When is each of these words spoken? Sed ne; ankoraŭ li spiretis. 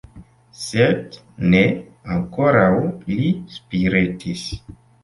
Sed 0.61 1.17
ne; 1.53 1.61
ankoraŭ 2.17 2.73
li 3.21 3.31
spiretis. 3.61 4.53